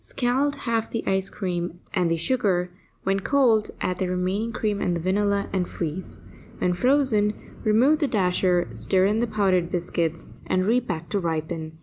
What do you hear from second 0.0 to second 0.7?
Scald